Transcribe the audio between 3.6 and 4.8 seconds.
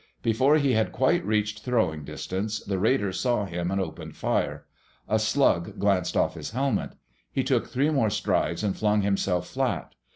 and opened fire.